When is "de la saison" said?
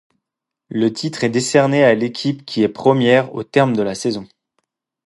3.75-4.27